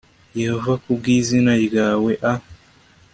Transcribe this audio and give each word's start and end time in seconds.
Yehova 0.41 0.73
ku 0.83 0.89
bw 0.99 1.05
izina 1.17 1.51
ryawe 1.65 2.11
a 2.31 2.33